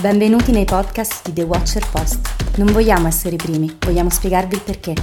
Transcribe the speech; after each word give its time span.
Benvenuti 0.00 0.50
nei 0.50 0.64
podcast 0.64 1.26
di 1.26 1.32
The 1.34 1.42
Watcher 1.42 1.86
Post. 1.88 2.56
Non 2.56 2.72
vogliamo 2.72 3.06
essere 3.06 3.34
i 3.34 3.38
primi, 3.38 3.76
vogliamo 3.78 4.10
spiegarvi 4.10 4.54
il 4.54 4.60
perché. 4.62 4.94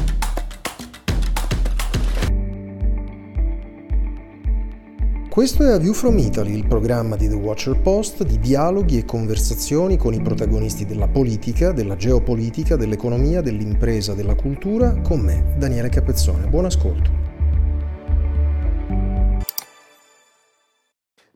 Questo 5.29 5.63
è 5.63 5.71
A 5.71 5.77
View 5.77 5.93
from 5.93 6.17
Italy, 6.17 6.53
il 6.53 6.67
programma 6.67 7.15
di 7.15 7.29
The 7.29 7.35
Watcher 7.35 7.79
Post 7.79 8.23
di 8.23 8.39
dialoghi 8.39 8.97
e 8.97 9.05
conversazioni 9.05 9.95
con 9.95 10.13
i 10.13 10.21
protagonisti 10.21 10.85
della 10.85 11.07
politica, 11.07 11.71
della 11.71 11.95
geopolitica, 11.95 12.75
dell'economia, 12.75 13.41
dell'impresa, 13.41 14.13
della 14.13 14.35
cultura, 14.35 14.99
con 15.01 15.21
me, 15.21 15.55
Daniele 15.57 15.87
Capezzone. 15.87 16.47
Buon 16.47 16.65
ascolto. 16.65 17.28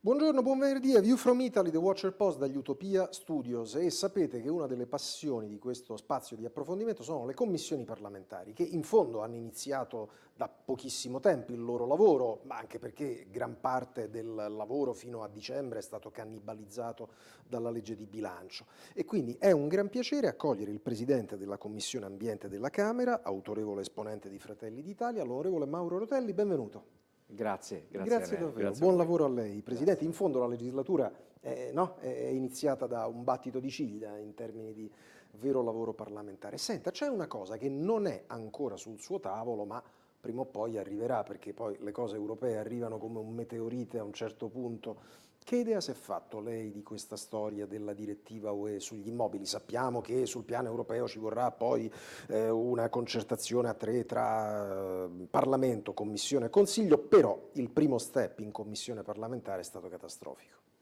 Buongiorno, 0.05 0.41
buon 0.41 0.59
venerdì 0.59 0.97
a 0.97 0.99
View 0.99 1.15
from 1.15 1.39
Italy, 1.39 1.71
The 1.71 1.77
Watcher 1.77 2.13
Post 2.13 2.37
dagli 2.37 2.57
Utopia 2.57 3.09
Studios. 3.13 3.75
E 3.75 3.89
sapete 3.89 4.41
che 4.41 4.49
una 4.49 4.67
delle 4.67 4.85
passioni 4.85 5.47
di 5.47 5.57
questo 5.57 5.95
spazio 5.95 6.35
di 6.35 6.43
approfondimento 6.43 7.03
sono 7.03 7.25
le 7.25 7.33
commissioni 7.33 7.85
parlamentari 7.85 8.51
che 8.51 8.63
in 8.63 8.83
fondo 8.83 9.21
hanno 9.21 9.35
iniziato 9.35 10.09
da 10.35 10.49
pochissimo 10.49 11.21
tempo 11.21 11.53
il 11.53 11.63
loro 11.63 11.85
lavoro, 11.85 12.41
ma 12.43 12.57
anche 12.57 12.79
perché 12.79 13.27
gran 13.31 13.61
parte 13.61 14.09
del 14.09 14.33
lavoro 14.35 14.91
fino 14.91 15.23
a 15.23 15.29
dicembre 15.29 15.79
è 15.79 15.81
stato 15.81 16.11
cannibalizzato 16.11 17.07
dalla 17.47 17.69
legge 17.69 17.95
di 17.95 18.05
bilancio. 18.05 18.65
E 18.93 19.05
quindi 19.05 19.37
è 19.39 19.51
un 19.51 19.69
gran 19.69 19.87
piacere 19.87 20.27
accogliere 20.27 20.71
il 20.71 20.81
Presidente 20.81 21.37
della 21.37 21.57
Commissione 21.57 22.07
Ambiente 22.07 22.49
della 22.49 22.69
Camera, 22.69 23.21
autorevole 23.23 23.79
esponente 23.79 24.27
di 24.27 24.37
Fratelli 24.37 24.81
d'Italia, 24.81 25.23
l'onorevole 25.23 25.65
Mauro 25.65 25.99
Rotelli, 25.99 26.33
benvenuto. 26.33 27.02
Grazie, 27.33 27.87
grazie, 27.89 28.09
grazie 28.09 28.37
davvero. 28.37 28.59
Grazie 28.59 28.81
Buon 28.81 28.97
lavoro 28.97 29.25
a 29.25 29.29
lei. 29.29 29.61
Presidente, 29.61 29.91
grazie. 29.91 30.07
in 30.07 30.13
fondo 30.13 30.39
la 30.39 30.47
legislatura 30.47 31.11
è, 31.39 31.71
no, 31.73 31.95
è, 31.99 32.07
iniziata 32.07 32.85
da 32.85 33.05
un 33.07 33.23
battito 33.23 33.59
di 33.59 33.69
ciglia 33.69 34.17
in 34.17 34.33
termini 34.33 34.73
di 34.73 34.91
vero 35.39 35.61
lavoro 35.61 35.93
parlamentare. 35.93 36.57
Senta, 36.57 36.91
c'è 36.91 37.07
una 37.07 37.27
cosa 37.27 37.57
che 37.57 37.69
non 37.69 38.05
è 38.05 38.23
ancora 38.27 38.77
sul 38.77 38.99
suo 38.99 39.19
tavolo, 39.19 39.65
ma 39.65 39.81
prima 40.19 40.41
o 40.41 40.45
poi 40.45 40.77
arriverà, 40.77 41.23
perché 41.23 41.53
poi 41.53 41.75
le 41.79 41.91
cose 41.91 42.15
europee 42.15 42.57
arrivano 42.57 42.97
come 42.97 43.19
un 43.19 43.33
meteorite 43.33 43.99
a 43.99 44.03
un 44.03 44.13
certo 44.13 44.47
punto 44.47 44.97
che 45.43 45.57
idea 45.57 45.81
si 45.81 45.91
è 45.91 45.93
fatto 45.93 46.39
lei 46.39 46.71
di 46.71 46.83
questa 46.83 47.15
storia 47.15 47.65
della 47.65 47.93
direttiva 47.93 48.51
UE 48.51 48.79
sugli 48.79 49.07
immobili? 49.07 49.45
Sappiamo 49.45 50.01
che 50.01 50.25
sul 50.25 50.43
piano 50.43 50.67
europeo 50.67 51.07
ci 51.07 51.19
vorrà 51.19 51.51
poi 51.51 51.91
eh, 52.27 52.49
una 52.49 52.89
concertazione 52.89 53.69
a 53.69 53.73
tre 53.73 54.05
tra 54.05 55.05
eh, 55.05 55.27
Parlamento, 55.29 55.93
Commissione 55.93 56.47
e 56.47 56.49
Consiglio, 56.49 56.97
però 56.97 57.49
il 57.53 57.69
primo 57.69 57.97
step 57.97 58.39
in 58.39 58.51
Commissione 58.51 59.03
parlamentare 59.03 59.61
è 59.61 59.63
stato 59.63 59.87
catastrofico. 59.87 60.72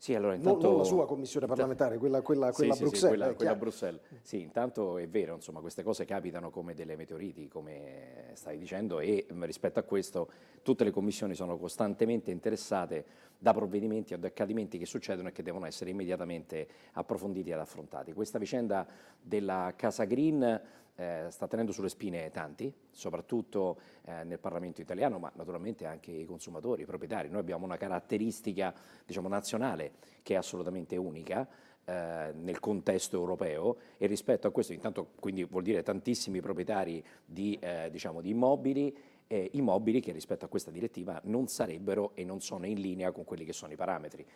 Sì, 0.00 0.14
allora 0.14 0.34
intanto... 0.34 0.68
non, 0.68 0.76
la 0.78 0.84
sua 0.84 1.06
commissione 1.06 1.46
parlamentare, 1.46 1.98
quella, 1.98 2.22
quella, 2.22 2.52
quella 2.52 2.72
sì, 2.72 2.82
a 2.82 2.86
Bruxelles. 2.86 3.00
Sì, 3.00 3.16
quella, 3.16 3.34
quella 3.34 3.50
a 3.50 3.54
Bruxelles. 3.56 4.00
Sì, 4.22 4.40
intanto 4.40 4.96
è 4.96 5.08
vero, 5.08 5.34
insomma, 5.34 5.58
queste 5.58 5.82
cose 5.82 6.04
capitano 6.04 6.50
come 6.50 6.72
delle 6.72 6.94
meteoriti, 6.94 7.48
come 7.48 8.30
stai 8.34 8.58
dicendo, 8.58 9.00
e 9.00 9.26
rispetto 9.40 9.80
a 9.80 9.82
questo 9.82 10.30
tutte 10.62 10.84
le 10.84 10.92
commissioni 10.92 11.34
sono 11.34 11.58
costantemente 11.58 12.30
interessate 12.30 13.04
da 13.38 13.52
provvedimenti 13.52 14.14
o 14.14 14.18
da 14.18 14.28
accadimenti 14.28 14.78
che 14.78 14.86
succedono 14.86 15.28
e 15.28 15.32
che 15.32 15.42
devono 15.42 15.66
essere 15.66 15.90
immediatamente 15.90 16.68
approfonditi 16.92 17.50
ed 17.50 17.58
affrontati. 17.58 18.12
Questa 18.12 18.38
vicenda 18.38 18.86
della 19.20 19.72
Casa 19.74 20.04
Green 20.04 20.60
eh, 20.98 21.26
sta 21.30 21.46
tenendo 21.46 21.70
sulle 21.70 21.88
spine 21.88 22.30
tanti, 22.30 22.72
soprattutto 22.90 23.78
eh, 24.04 24.24
nel 24.24 24.40
Parlamento 24.40 24.80
italiano, 24.80 25.20
ma 25.20 25.30
naturalmente 25.36 25.86
anche 25.86 26.10
i 26.10 26.24
consumatori, 26.24 26.82
i 26.82 26.86
proprietari. 26.86 27.28
Noi 27.28 27.40
abbiamo 27.40 27.64
una 27.64 27.76
caratteristica 27.76 28.74
diciamo, 29.06 29.28
nazionale 29.28 29.92
che 30.22 30.34
è 30.34 30.36
assolutamente 30.36 30.96
unica, 30.96 31.46
eh, 31.84 32.32
nel 32.34 32.58
contesto 32.58 33.16
europeo 33.16 33.76
e 33.96 34.06
rispetto 34.06 34.46
a 34.46 34.50
questo 34.50 34.74
intanto 34.74 35.12
quindi 35.18 35.44
vuol 35.44 35.62
dire 35.62 35.82
tantissimi 35.82 36.40
proprietari 36.40 37.02
di, 37.24 37.56
eh, 37.60 37.88
diciamo, 37.90 38.20
di 38.20 38.30
immobili 38.30 38.94
eh, 39.28 39.50
immobili 39.52 40.00
che 40.00 40.12
rispetto 40.12 40.44
a 40.44 40.48
questa 40.48 40.70
direttiva 40.70 41.20
non 41.24 41.46
sarebbero 41.46 42.12
e 42.14 42.24
non 42.24 42.40
sono 42.40 42.66
in 42.66 42.80
linea 42.80 43.12
con 43.12 43.24
quelli 43.24 43.44
che 43.44 43.52
sono 43.52 43.72
i 43.72 43.76
parametri. 43.76 44.26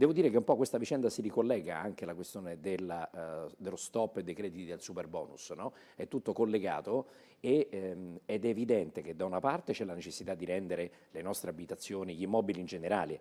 Devo 0.00 0.14
dire 0.14 0.30
che 0.30 0.38
un 0.38 0.44
po' 0.44 0.56
questa 0.56 0.78
vicenda 0.78 1.10
si 1.10 1.20
ricollega 1.20 1.78
anche 1.78 2.04
alla 2.04 2.14
questione 2.14 2.58
della, 2.58 3.10
uh, 3.12 3.52
dello 3.58 3.76
stop 3.76 4.16
e 4.16 4.22
dei 4.22 4.32
crediti 4.32 4.64
del 4.64 4.80
super 4.80 5.06
bonus, 5.06 5.50
no? 5.50 5.74
è 5.94 6.08
tutto 6.08 6.32
collegato 6.32 7.08
e, 7.38 7.68
ehm, 7.70 8.20
ed 8.24 8.46
è 8.46 8.48
evidente 8.48 9.02
che 9.02 9.14
da 9.14 9.26
una 9.26 9.40
parte 9.40 9.74
c'è 9.74 9.84
la 9.84 9.92
necessità 9.92 10.34
di 10.34 10.46
rendere 10.46 10.90
le 11.10 11.20
nostre 11.20 11.50
abitazioni, 11.50 12.14
gli 12.14 12.22
immobili 12.22 12.60
in 12.60 12.64
generale, 12.64 13.20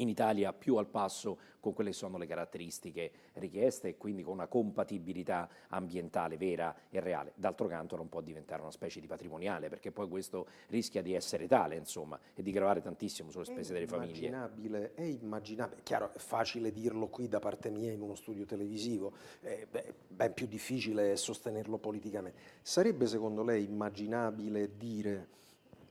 in 0.00 0.08
Italia 0.08 0.52
più 0.52 0.76
al 0.76 0.86
passo 0.86 1.38
con 1.60 1.72
quelle 1.72 1.90
che 1.90 1.96
sono 1.96 2.18
le 2.18 2.26
caratteristiche 2.26 3.10
richieste 3.34 3.88
e 3.88 3.96
quindi 3.96 4.22
con 4.22 4.34
una 4.34 4.46
compatibilità 4.46 5.48
ambientale 5.68 6.36
vera 6.36 6.74
e 6.88 7.00
reale. 7.00 7.32
D'altro 7.34 7.66
canto 7.66 7.96
non 7.96 8.08
può 8.08 8.20
diventare 8.20 8.62
una 8.62 8.70
specie 8.70 9.00
di 9.00 9.06
patrimoniale 9.06 9.68
perché 9.68 9.92
poi 9.92 10.08
questo 10.08 10.46
rischia 10.68 11.02
di 11.02 11.14
essere 11.14 11.46
tale 11.46 11.76
insomma 11.76 12.18
e 12.34 12.42
di 12.42 12.50
gravare 12.50 12.80
tantissimo 12.80 13.30
sulle 13.30 13.44
spese 13.44 13.72
delle 13.72 13.86
famiglie. 13.86 14.26
Immaginabile, 14.26 14.94
è 14.94 15.02
immaginabile, 15.02 15.82
chiaro 15.82 16.12
è 16.12 16.18
facile 16.18 16.72
dirlo 16.72 17.08
qui 17.08 17.28
da 17.28 17.38
parte 17.38 17.70
mia 17.70 17.92
in 17.92 18.00
uno 18.00 18.14
studio 18.14 18.44
televisivo, 18.46 19.12
è 19.40 19.66
ben 20.08 20.32
più 20.32 20.46
difficile 20.46 21.16
sostenerlo 21.16 21.78
politicamente. 21.78 22.38
Sarebbe 22.62 23.06
secondo 23.06 23.42
lei 23.42 23.64
immaginabile 23.64 24.76
dire 24.76 25.28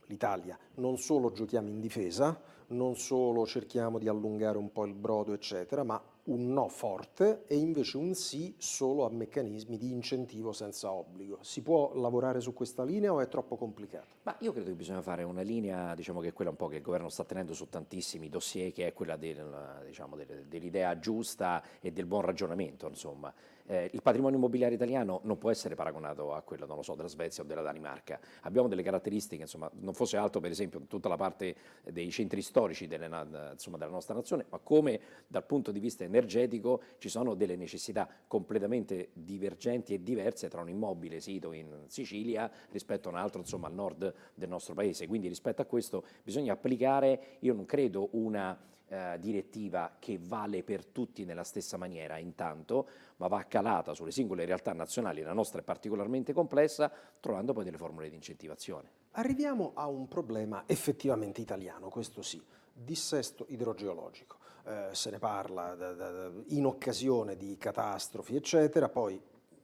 l'Italia 0.09 0.57
non 0.75 0.97
solo 0.97 1.31
giochiamo 1.31 1.69
in 1.69 1.79
difesa, 1.79 2.39
non 2.67 2.95
solo 2.95 3.45
cerchiamo 3.45 3.97
di 3.97 4.07
allungare 4.07 4.57
un 4.57 4.71
po' 4.71 4.85
il 4.85 4.93
brodo, 4.93 5.33
eccetera, 5.33 5.83
ma 5.83 6.01
un 6.25 6.53
no 6.53 6.67
forte 6.67 7.43
e 7.47 7.55
invece 7.55 7.97
un 7.97 8.13
sì 8.13 8.53
solo 8.57 9.05
a 9.05 9.09
meccanismi 9.09 9.77
di 9.77 9.91
incentivo 9.91 10.51
senza 10.51 10.91
obbligo. 10.91 11.39
Si 11.41 11.61
può 11.61 11.91
lavorare 11.95 12.39
su 12.39 12.53
questa 12.53 12.83
linea 12.83 13.11
o 13.11 13.19
è 13.19 13.27
troppo 13.27 13.55
complicato? 13.55 14.05
Ma 14.23 14.35
io 14.41 14.51
credo 14.51 14.69
che 14.69 14.75
bisogna 14.75 15.01
fare 15.01 15.23
una 15.23 15.41
linea, 15.41 15.95
diciamo 15.95 16.19
che 16.19 16.27
è 16.27 16.33
quella 16.33 16.51
un 16.51 16.57
po' 16.57 16.67
che 16.67 16.75
il 16.77 16.83
governo 16.83 17.09
sta 17.09 17.23
tenendo 17.23 17.53
su 17.53 17.67
tantissimi 17.69 18.29
dossier, 18.29 18.71
che 18.71 18.87
è 18.87 18.93
quella 18.93 19.15
del, 19.15 19.83
diciamo, 19.87 20.15
dell'idea 20.47 20.99
giusta 20.99 21.63
e 21.79 21.91
del 21.91 22.05
buon 22.05 22.21
ragionamento, 22.21 22.87
insomma. 22.87 23.33
Eh, 23.71 23.87
il 23.93 24.01
patrimonio 24.01 24.37
immobiliare 24.39 24.73
italiano 24.73 25.19
non 25.25 25.37
può 25.37 25.51
essere 25.51 25.75
paragonato 25.75 26.33
a 26.33 26.41
quello, 26.41 26.81
so, 26.81 26.95
della 26.95 27.07
Svezia 27.07 27.43
o 27.43 27.45
della 27.45 27.61
Danimarca. 27.61 28.19
Abbiamo 28.41 28.67
delle 28.67 28.81
caratteristiche, 28.81 29.43
insomma, 29.43 29.69
non 29.75 29.93
fosse 29.93 30.17
altro 30.17 30.39
per 30.39 30.49
esempio 30.49 30.81
tutta 30.87 31.07
la 31.07 31.17
parte 31.17 31.55
dei 31.83 32.09
centri 32.09 32.41
storici 32.41 32.87
delle, 32.87 33.05
insomma, 33.51 33.77
della 33.77 33.91
nostra 33.91 34.15
nazione, 34.15 34.47
ma 34.49 34.57
come 34.57 34.99
dal 35.27 35.45
punto 35.45 35.71
di 35.71 35.79
vista 35.79 36.03
energetico 36.03 36.81
ci 36.97 37.09
sono 37.09 37.35
delle 37.35 37.55
necessità 37.55 38.09
completamente 38.25 39.09
divergenti 39.13 39.93
e 39.93 40.01
diverse 40.01 40.47
tra 40.47 40.61
un 40.61 40.69
immobile 40.69 41.19
sito 41.19 41.51
in 41.51 41.83
Sicilia 41.85 42.49
rispetto 42.71 43.09
a 43.09 43.11
un 43.11 43.17
altro, 43.19 43.39
insomma, 43.39 43.67
al 43.67 43.73
nord 43.73 44.11
del 44.33 44.49
nostro 44.49 44.73
paese. 44.73 45.05
Quindi 45.05 45.27
rispetto 45.27 45.61
a 45.61 45.65
questo 45.65 46.03
bisogna 46.23 46.53
applicare, 46.53 47.37
io 47.41 47.53
non 47.53 47.65
credo 47.65 48.09
una 48.13 48.57
eh, 48.89 49.17
direttiva 49.19 49.95
che 49.99 50.19
vale 50.21 50.63
per 50.63 50.85
tutti 50.85 51.23
nella 51.23 51.43
stessa 51.43 51.77
maniera 51.77 52.17
intanto, 52.17 52.87
ma 53.17 53.27
va 53.27 53.43
calata 53.43 53.93
sulle 53.93 54.11
singole 54.11 54.45
realtà 54.45 54.73
nazionali, 54.73 55.21
la 55.21 55.33
nostra 55.33 55.61
è 55.61 55.63
particolarmente 55.63 56.33
complessa, 56.33 56.91
trovando 57.19 57.53
poi 57.53 57.63
delle 57.63 57.77
formule 57.77 58.09
di 58.09 58.15
incentivazione. 58.15 58.89
Arriviamo 59.11 59.71
a 59.75 59.87
un 59.87 60.07
problema 60.07 60.63
effettivamente 60.65 61.41
italiano, 61.41 61.89
questo 61.89 62.21
sì, 62.21 62.41
dissesto 62.73 63.45
idrogeologico. 63.49 64.37
Eh, 64.65 64.89
se 64.91 65.09
ne 65.09 65.19
parla 65.19 65.75
da, 65.75 65.93
da, 65.93 66.31
in 66.47 66.65
occasione 66.65 67.35
di 67.35 67.57
catastrofi, 67.57 68.35
eccetera, 68.35 68.89
poi 68.89 69.19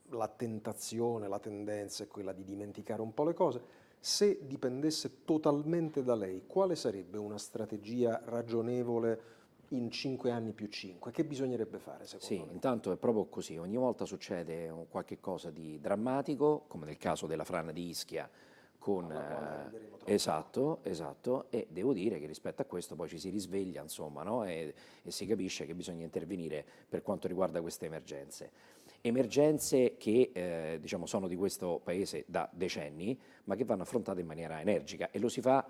la 0.09 0.27
tentazione, 0.27 1.27
la 1.27 1.39
tendenza 1.39 2.03
è 2.03 2.07
quella 2.07 2.31
di 2.31 2.43
dimenticare 2.43 3.01
un 3.01 3.13
po' 3.13 3.23
le 3.23 3.33
cose. 3.33 3.83
Se 4.05 4.37
dipendesse 4.43 5.23
totalmente 5.25 6.03
da 6.03 6.13
lei, 6.13 6.43
quale 6.45 6.75
sarebbe 6.75 7.17
una 7.17 7.39
strategia 7.39 8.21
ragionevole 8.25 9.19
in 9.69 9.89
5 9.89 10.29
anni 10.29 10.51
più 10.51 10.67
5? 10.67 11.11
Che 11.11 11.25
bisognerebbe 11.25 11.79
fare 11.79 12.05
secondo 12.05 12.23
sì, 12.23 12.37
lei? 12.37 12.53
intanto 12.53 12.91
è 12.91 12.97
proprio 12.97 13.25
così, 13.25 13.57
ogni 13.57 13.77
volta 13.77 14.05
succede 14.05 14.71
qualche 14.91 15.19
cosa 15.19 15.49
di 15.49 15.79
drammatico, 15.79 16.65
come 16.67 16.85
nel 16.85 16.97
caso 16.97 17.25
della 17.25 17.43
frana 17.43 17.71
di 17.71 17.87
Ischia, 17.87 18.29
con, 18.77 19.11
eh, 19.11 20.13
esatto, 20.13 20.81
esatto, 20.83 21.47
e 21.49 21.65
devo 21.71 21.91
dire 21.91 22.19
che 22.19 22.27
rispetto 22.27 22.61
a 22.61 22.65
questo 22.65 22.93
poi 22.93 23.09
ci 23.09 23.17
si 23.17 23.31
risveglia 23.31 23.81
insomma, 23.81 24.21
no? 24.21 24.45
e, 24.45 24.75
e 25.01 25.09
si 25.09 25.25
capisce 25.25 25.65
che 25.65 25.73
bisogna 25.73 26.03
intervenire 26.03 26.63
per 26.87 27.01
quanto 27.01 27.27
riguarda 27.27 27.59
queste 27.59 27.87
emergenze 27.87 28.51
emergenze 29.07 29.97
che 29.97 30.31
eh, 30.33 30.77
diciamo, 30.81 31.05
sono 31.05 31.27
di 31.27 31.35
questo 31.35 31.79
Paese 31.83 32.23
da 32.27 32.49
decenni, 32.51 33.17
ma 33.43 33.55
che 33.55 33.63
vanno 33.63 33.83
affrontate 33.83 34.21
in 34.21 34.27
maniera 34.27 34.59
energica 34.59 35.11
e 35.11 35.19
lo 35.19 35.29
si 35.29 35.41
fa 35.41 35.65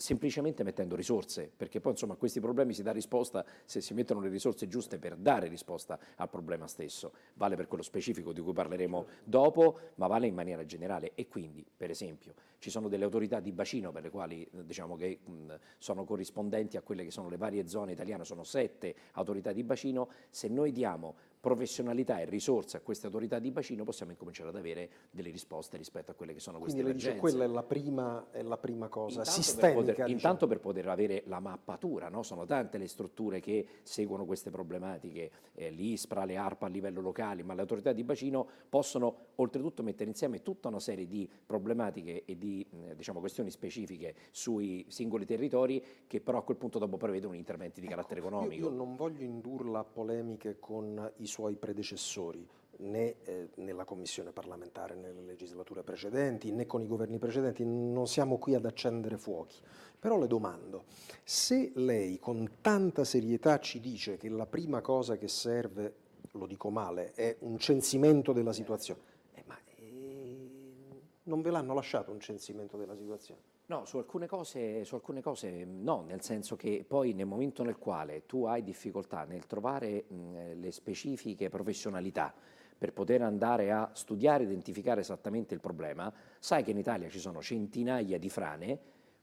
semplicemente 0.00 0.62
mettendo 0.62 0.96
risorse, 0.96 1.50
perché 1.54 1.78
poi 1.78 1.92
insomma 1.92 2.14
a 2.14 2.16
questi 2.16 2.40
problemi 2.40 2.72
si 2.72 2.82
dà 2.82 2.90
risposta 2.90 3.44
se 3.66 3.82
si 3.82 3.92
mettono 3.92 4.20
le 4.20 4.30
risorse 4.30 4.66
giuste 4.66 4.98
per 4.98 5.14
dare 5.16 5.46
risposta 5.46 5.98
al 6.16 6.30
problema 6.30 6.66
stesso. 6.66 7.12
Vale 7.34 7.54
per 7.54 7.66
quello 7.66 7.82
specifico 7.82 8.32
di 8.32 8.40
cui 8.40 8.54
parleremo 8.54 9.06
dopo, 9.24 9.78
ma 9.96 10.06
vale 10.06 10.26
in 10.26 10.34
maniera 10.34 10.64
generale. 10.64 11.12
E 11.14 11.28
quindi, 11.28 11.66
per 11.76 11.90
esempio, 11.90 12.32
ci 12.60 12.70
sono 12.70 12.88
delle 12.88 13.04
autorità 13.04 13.40
di 13.40 13.52
bacino 13.52 13.92
per 13.92 14.04
le 14.04 14.10
quali 14.10 14.48
diciamo 14.50 14.96
che 14.96 15.18
mh, 15.22 15.54
sono 15.76 16.04
corrispondenti 16.04 16.78
a 16.78 16.80
quelle 16.80 17.04
che 17.04 17.10
sono 17.10 17.28
le 17.28 17.36
varie 17.36 17.68
zone 17.68 17.92
italiane, 17.92 18.24
sono 18.24 18.42
sette 18.42 18.94
autorità 19.12 19.52
di 19.52 19.64
bacino, 19.64 20.08
se 20.30 20.48
noi 20.48 20.72
diamo 20.72 21.14
professionalità 21.40 22.20
e 22.20 22.26
risorse 22.26 22.76
a 22.76 22.80
queste 22.80 23.06
autorità 23.06 23.38
di 23.38 23.50
bacino 23.50 23.82
possiamo 23.82 24.12
incominciare 24.12 24.50
ad 24.50 24.56
avere 24.56 24.90
delle 25.10 25.30
risposte 25.30 25.78
rispetto 25.78 26.10
a 26.10 26.14
quelle 26.14 26.34
che 26.34 26.40
sono 26.40 26.58
queste 26.58 26.82
Quindi 26.82 26.98
emergenze. 26.98 27.18
Quindi 27.18 27.38
quella 27.38 27.50
è 27.50 27.54
la 27.54 27.66
prima, 27.66 28.26
è 28.30 28.42
la 28.42 28.58
prima 28.58 28.88
cosa 28.88 29.20
intanto 29.20 29.30
sistemica. 29.30 29.66
Per 29.66 29.74
poter, 29.74 29.94
diciamo. 29.94 30.10
Intanto 30.10 30.46
per 30.46 30.60
poter 30.60 30.88
avere 30.88 31.22
la 31.26 31.40
mappatura, 31.40 32.08
no? 32.10 32.22
sono 32.22 32.44
tante 32.44 32.76
le 32.76 32.86
strutture 32.86 33.40
che 33.40 33.66
seguono 33.82 34.26
queste 34.26 34.50
problematiche, 34.50 35.30
eh, 35.54 35.70
l'ISPRA, 35.70 36.24
le 36.24 36.36
ARPA 36.36 36.66
a 36.66 36.68
livello 36.68 37.00
locale, 37.00 37.42
ma 37.42 37.54
le 37.54 37.62
autorità 37.62 37.92
di 37.92 38.04
bacino 38.04 38.46
possono 38.68 39.28
oltretutto 39.36 39.82
mettere 39.82 40.10
insieme 40.10 40.42
tutta 40.42 40.68
una 40.68 40.80
serie 40.80 41.06
di 41.06 41.28
problematiche 41.46 42.24
e 42.26 42.36
di 42.36 42.66
eh, 42.70 42.94
diciamo, 42.96 43.18
questioni 43.20 43.50
specifiche 43.50 44.14
sui 44.30 44.84
singoli 44.88 45.24
territori 45.24 45.82
che 46.06 46.20
però 46.20 46.38
a 46.38 46.42
quel 46.42 46.58
punto 46.58 46.78
dopo 46.78 46.98
prevedono 46.98 47.34
interventi 47.34 47.80
di 47.80 47.86
ecco, 47.86 47.94
carattere 47.94 48.20
economico. 48.20 48.52
Io, 48.52 48.68
io 48.68 48.70
non 48.70 48.94
voglio 48.94 49.24
indurla 49.24 49.78
a 49.78 49.84
polemiche 49.84 50.58
con 50.58 51.10
i 51.16 51.26
suoi 51.30 51.54
predecessori, 51.54 52.46
né 52.78 53.14
eh, 53.24 53.48
nella 53.56 53.84
commissione 53.84 54.32
parlamentare 54.32 54.94
nelle 54.94 55.22
legislature 55.22 55.82
precedenti, 55.82 56.50
né 56.50 56.66
con 56.66 56.82
i 56.82 56.86
governi 56.86 57.18
precedenti, 57.18 57.64
non 57.64 58.06
siamo 58.06 58.38
qui 58.38 58.54
ad 58.54 58.66
accendere 58.66 59.16
fuochi. 59.16 59.56
Però 59.98 60.18
le 60.18 60.26
domando, 60.26 60.84
se 61.22 61.72
lei 61.74 62.18
con 62.18 62.56
tanta 62.60 63.04
serietà 63.04 63.58
ci 63.60 63.80
dice 63.80 64.16
che 64.16 64.28
la 64.28 64.46
prima 64.46 64.80
cosa 64.80 65.16
che 65.16 65.28
serve, 65.28 65.94
lo 66.32 66.46
dico 66.46 66.70
male, 66.70 67.12
è 67.12 67.36
un 67.40 67.58
censimento 67.58 68.32
della 68.32 68.52
situazione, 68.52 69.00
non 71.30 71.40
ve 71.42 71.50
l'hanno 71.50 71.74
lasciato 71.74 72.10
un 72.10 72.18
censimento 72.18 72.76
della 72.76 72.96
situazione? 72.96 73.40
No, 73.66 73.84
su 73.84 73.98
alcune, 73.98 74.26
cose, 74.26 74.84
su 74.84 74.96
alcune 74.96 75.22
cose 75.22 75.64
no, 75.64 76.02
nel 76.02 76.22
senso 76.22 76.56
che 76.56 76.84
poi 76.86 77.14
nel 77.14 77.26
momento 77.26 77.62
nel 77.62 77.78
quale 77.78 78.26
tu 78.26 78.44
hai 78.44 78.64
difficoltà 78.64 79.22
nel 79.24 79.46
trovare 79.46 80.06
mh, 80.08 80.58
le 80.58 80.72
specifiche 80.72 81.48
professionalità 81.48 82.34
per 82.76 82.92
poter 82.92 83.22
andare 83.22 83.70
a 83.70 83.90
studiare 83.92 84.42
identificare 84.42 85.02
esattamente 85.02 85.54
il 85.54 85.60
problema, 85.60 86.12
sai 86.40 86.64
che 86.64 86.72
in 86.72 86.78
Italia 86.78 87.08
ci 87.08 87.20
sono 87.20 87.40
centinaia 87.40 88.18
di 88.18 88.28
frane, 88.28 88.78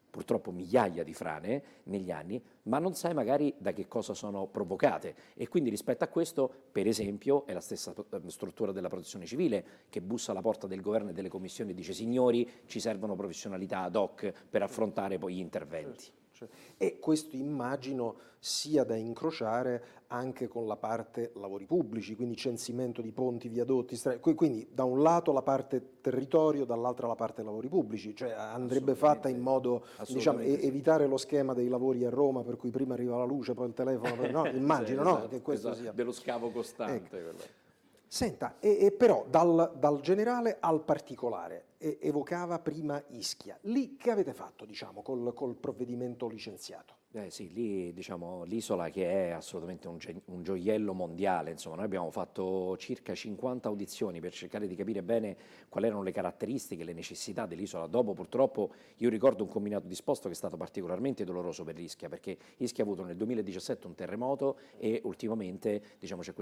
purtroppo 0.10 0.52
migliaia 0.52 1.04
di 1.04 1.14
frane 1.14 1.64
negli 1.84 2.12
anni, 2.12 2.42
ma 2.64 2.80
non 2.80 2.94
sai 2.94 3.14
magari 3.14 3.54
da 3.58 3.72
che 3.74 3.88
cosa 3.88 4.14
sono 4.14 4.48
provocate. 4.48 5.16
E 5.36 5.48
quindi 5.48 5.70
rispetto 5.70 6.04
a 6.04 6.08
questo, 6.08 6.52
per 6.72 6.88
esempio, 6.88 7.46
è 7.46 7.54
la 7.54 7.62
stessa 7.62 7.94
struttura 8.28 8.72
della 8.72 8.90
protezione 8.90 9.26
civile 9.26 9.66
che 9.90 10.02
bussa 10.02 10.32
alla 10.32 10.42
porta 10.42 10.68
del 10.68 10.82
governo 10.82 11.10
e 11.10 11.14
delle 11.14 11.30
commissioni 11.30 11.72
e 11.72 11.74
dice 11.74 11.94
signori 11.94 12.50
ci 12.66 12.80
servono 12.80 13.16
professionalità 13.16 13.82
ad 13.82 13.96
hoc 13.96 14.32
per 14.50 14.64
affrontare 14.64 15.18
poi 15.18 15.36
gli 15.36 15.40
interventi. 15.40 16.12
Certo. 16.38 16.54
E 16.78 17.00
questo 17.00 17.36
immagino 17.36 18.16
sia 18.38 18.84
da 18.84 18.96
incrociare 18.96 19.96
anche 20.08 20.48
con 20.48 20.68
la 20.68 20.78
parte 20.78 21.32
lavori 21.36 21.66
pubblici, 21.66 22.16
quindi 22.16 22.36
censimento 22.36 23.02
di 23.02 23.12
ponti, 23.12 23.50
viadotti, 23.50 24.00
quindi 24.36 24.68
da 24.72 24.84
un 24.84 25.02
lato 25.02 25.34
la 25.34 25.42
parte 25.42 26.00
territorio, 26.02 26.64
dall'altra 26.64 27.08
la 27.08 27.16
parte 27.16 27.44
lavori 27.44 27.68
pubblici, 27.68 28.16
cioè 28.16 28.32
andrebbe 28.32 28.94
fatta 28.96 29.28
in 29.28 29.40
modo, 29.40 29.86
diciamo, 30.08 30.40
sì. 30.40 30.62
evitare 30.62 31.08
lo 31.08 31.18
schema 31.18 31.54
dei 31.54 31.68
lavori 31.68 32.06
a 32.06 32.10
Roma 32.10 32.44
per 32.44 32.56
cui 32.56 32.70
prima 32.70 32.94
arriva 32.94 33.18
la 33.18 33.26
luce, 33.26 33.54
poi 33.54 33.68
il 33.68 33.74
telefono, 33.74 34.30
no? 34.30 34.46
immagino 34.54 35.02
esatto, 35.02 35.22
no? 35.24 35.28
che 35.28 35.42
questo 35.42 35.70
esatto, 35.70 35.84
sia... 35.84 35.92
Dello 35.92 36.12
scavo 36.12 36.52
costante. 36.52 37.18
Ecco. 37.18 37.66
Senta, 38.08 38.56
e, 38.60 38.86
e 38.86 38.92
però 38.92 39.26
dal, 39.30 39.74
dal, 39.78 40.00
generale 40.00 40.58
al 40.60 40.84
particolare, 40.84 41.66
e, 41.78 41.98
evocava 42.02 42.58
prima 42.60 43.04
Ischia, 43.10 43.58
lì 43.64 43.98
che 43.98 44.12
avete 44.12 44.34
fatto 44.34 44.66
diciamo, 44.66 45.02
col, 45.02 45.34
col 45.34 45.56
provvedimento 45.56 46.28
licenziato? 46.28 46.96
Eh 47.14 47.30
sì, 47.32 47.50
lì 47.54 47.94
diciamo 47.94 48.44
l'isola 48.44 48.90
che 48.90 49.10
è 49.10 49.30
assolutamente 49.30 49.88
un, 49.88 49.98
un, 50.26 50.44
gioiello 50.44 50.94
mondiale, 50.94 51.52
insomma 51.52 51.78
noi 51.78 51.86
abbiamo 51.86 52.12
fatto 52.12 52.76
circa 52.76 53.16
50 53.16 53.70
audizioni 53.70 54.20
per 54.20 54.34
cercare 54.34 54.68
di 54.68 54.76
capire 54.76 55.02
bene 55.02 55.38
quali 55.70 55.88
erano 55.88 56.04
le 56.04 56.12
caratteristiche, 56.12 56.84
le 56.84 56.92
necessità 56.92 57.46
dell'isola. 57.46 57.88
Dopo 57.88 58.14
purtroppo 58.14 58.74
io 58.98 59.10
ricordo 59.10 59.44
un 59.44 59.50
combinato 59.50 59.88
disposto 59.88 60.28
che 60.28 60.34
è 60.34 60.38
stato 60.38 60.58
particolarmente 60.58 61.24
doloroso 61.24 61.64
per 61.64 61.80
Ischia 61.80 62.10
perché 62.10 62.38
Ischia 62.58 62.84
ha 62.84 62.88
avuto 62.88 63.06
nel 63.06 63.16
2017 63.16 63.88
un 63.88 63.96
terremoto 63.96 64.58
e 64.78 65.00
ultimamente 65.06 65.82
diciamo, 66.00 66.22
c'è, 66.22 66.34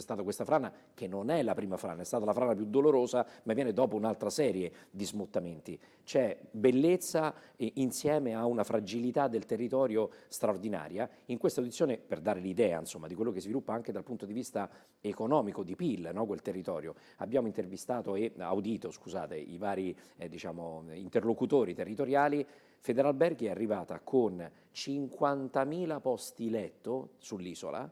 stata 0.00 0.22
questa 0.22 0.44
frana 0.44 0.70
che 0.92 1.08
non 1.08 1.30
è 1.30 1.42
la 1.42 1.54
prima 1.54 1.78
frana, 1.78 2.02
è 2.02 2.04
stata 2.04 2.26
la 2.26 2.34
frana 2.34 2.54
più 2.54 2.66
dolorosa 2.66 3.26
ma 3.44 3.54
viene 3.54 3.72
dopo 3.72 3.96
un'altra 3.96 4.28
serie 4.28 4.72
di 4.90 5.06
smottamenti. 5.06 5.80
C'è 6.04 6.38
bellezza 6.50 7.34
insieme 7.56 8.34
a 8.34 8.44
una 8.44 8.62
fragilità 8.62 9.26
del 9.26 9.46
territorio 9.46 10.01
straordinaria. 10.28 11.08
In 11.26 11.38
questa 11.38 11.60
audizione, 11.60 11.98
per 11.98 12.20
dare 12.20 12.40
l'idea 12.40 12.78
insomma, 12.78 13.06
di 13.06 13.14
quello 13.14 13.30
che 13.30 13.40
sviluppa 13.40 13.72
anche 13.72 13.92
dal 13.92 14.02
punto 14.02 14.26
di 14.26 14.32
vista 14.32 14.68
economico, 15.00 15.62
di 15.62 15.76
PIL, 15.76 16.10
no, 16.12 16.26
quel 16.26 16.42
territorio, 16.42 16.94
abbiamo 17.18 17.46
intervistato 17.46 18.14
e 18.14 18.32
audito 18.38 18.90
scusate, 18.90 19.36
i 19.36 19.58
vari 19.58 19.96
eh, 20.16 20.28
diciamo, 20.28 20.84
interlocutori 20.92 21.74
territoriali. 21.74 22.46
Federalberghi 22.78 23.46
è 23.46 23.50
arrivata 23.50 24.00
con 24.00 24.50
50.000 24.74 26.00
posti 26.00 26.50
letto 26.50 27.10
sull'isola, 27.18 27.90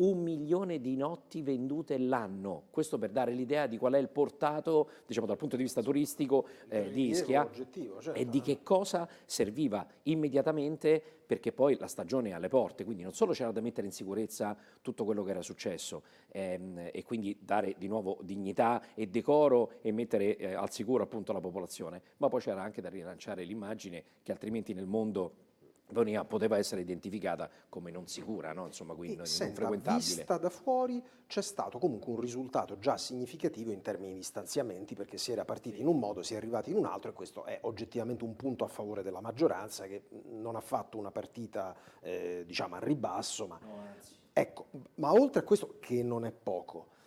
un 0.00 0.22
milione 0.22 0.80
di 0.80 0.96
notti 0.96 1.42
vendute 1.42 1.98
l'anno. 1.98 2.64
Questo 2.70 2.98
per 2.98 3.10
dare 3.10 3.32
l'idea 3.32 3.66
di 3.66 3.78
qual 3.78 3.94
è 3.94 3.98
il 3.98 4.08
portato, 4.08 4.90
diciamo 5.06 5.26
dal 5.26 5.36
punto 5.36 5.56
di 5.56 5.62
vista 5.62 5.82
turistico, 5.82 6.46
eh, 6.68 6.90
di 6.90 7.08
Ischia 7.08 7.48
certo. 7.50 8.12
e 8.12 8.28
di 8.28 8.40
che 8.40 8.62
cosa 8.62 9.08
serviva 9.24 9.86
immediatamente 10.04 11.02
perché 11.30 11.52
poi 11.52 11.76
la 11.78 11.86
stagione 11.86 12.30
è 12.30 12.32
alle 12.32 12.48
porte, 12.48 12.82
quindi 12.82 13.04
non 13.04 13.12
solo 13.12 13.32
c'era 13.32 13.52
da 13.52 13.60
mettere 13.60 13.86
in 13.86 13.92
sicurezza 13.92 14.56
tutto 14.82 15.04
quello 15.04 15.22
che 15.22 15.30
era 15.30 15.42
successo 15.42 16.02
ehm, 16.32 16.88
e 16.90 17.04
quindi 17.04 17.38
dare 17.40 17.76
di 17.78 17.86
nuovo 17.86 18.18
dignità 18.22 18.82
e 18.94 19.06
decoro 19.06 19.74
e 19.80 19.92
mettere 19.92 20.36
eh, 20.36 20.54
al 20.54 20.72
sicuro 20.72 21.04
appunto 21.04 21.32
la 21.32 21.38
popolazione, 21.38 22.02
ma 22.16 22.28
poi 22.28 22.40
c'era 22.40 22.62
anche 22.62 22.80
da 22.80 22.88
rilanciare 22.88 23.44
l'immagine 23.44 24.02
che 24.24 24.32
altrimenti 24.32 24.74
nel 24.74 24.86
mondo 24.86 25.49
veniva, 25.92 26.24
poteva 26.24 26.58
essere 26.58 26.80
identificata 26.80 27.48
come 27.68 27.90
non 27.90 28.06
sicura, 28.06 28.52
no? 28.52 28.66
insomma, 28.66 28.94
quindi 28.94 29.16
non, 29.16 29.26
senta, 29.26 29.60
frequentabile. 29.60 30.04
Vista 30.04 30.38
da 30.38 30.50
fuori 30.50 31.02
c'è 31.26 31.42
stato 31.42 31.78
comunque 31.78 32.12
un 32.12 32.20
risultato 32.20 32.78
già 32.78 32.96
significativo 32.96 33.70
in 33.70 33.82
termini 33.82 34.14
di 34.14 34.22
stanziamenti 34.22 34.94
perché 34.94 35.18
si 35.18 35.32
era 35.32 35.44
partiti 35.44 35.80
in 35.80 35.86
un 35.86 35.98
modo, 35.98 36.22
si 36.22 36.34
è 36.34 36.36
arrivati 36.36 36.70
in 36.70 36.76
un 36.76 36.86
altro 36.86 37.10
e 37.10 37.14
questo 37.14 37.44
è 37.44 37.58
oggettivamente 37.62 38.24
un 38.24 38.36
punto 38.36 38.64
a 38.64 38.68
favore 38.68 39.02
della 39.02 39.20
maggioranza 39.20 39.86
che 39.86 40.04
non 40.30 40.56
ha 40.56 40.60
fatto 40.60 40.98
una 40.98 41.10
partita 41.10 41.74
eh, 42.00 42.44
diciamo 42.46 42.76
a 42.76 42.78
ribasso, 42.78 43.46
ma, 43.46 43.58
no, 43.60 43.84
ecco, 44.32 44.66
ma 44.96 45.12
oltre 45.12 45.40
a 45.40 45.42
questo 45.42 45.76
che 45.80 46.02
non 46.02 46.24
è 46.24 46.32
poco 46.32 46.98